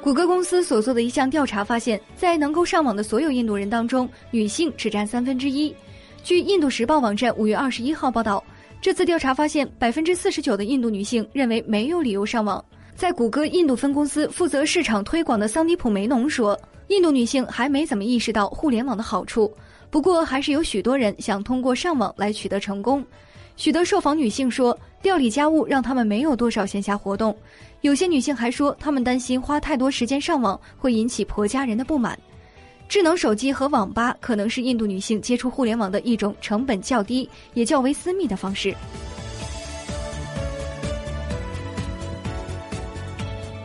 [0.00, 5.74] 谷歌公司所做的一项调查发现，在能够上网的所有印度人当中，女性只占三分之一。
[6.22, 8.42] 据《印度时报》网站五月二十一号报道，
[8.80, 12.64] 这次调查发现，百分之四十九的印度女性认为没有理由上网。
[12.94, 16.58] 在谷歌印度分公司负责市场推广的桑迪普梅农说
[16.88, 19.52] ：“印度女性还没怎么意识到互联网的好处，
[19.90, 23.04] 不过还是有许多人想通过上网来取得成功。”
[23.58, 27.36] 许多受访女性说，料理家务让他们没有多少闲暇活动。
[27.80, 32.16] 有些女性还说，她们担心花太多时间上网会引起婆家人的不满。
[32.88, 38.72] 智能手机和网吧可能是印度女性接触互联网的一种成本较低、也较为私密的方式。